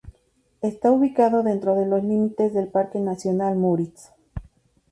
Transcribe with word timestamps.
Está 0.61 0.89
ubicado 0.91 1.43
dentro 1.43 1.75
de 1.75 1.85
los 1.85 2.01
límites 2.03 2.55
del 2.55 2.69
Parque 2.69 2.97
nacional 2.99 3.55
Müritz. 3.55 4.09